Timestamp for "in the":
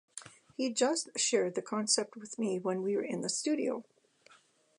3.03-3.29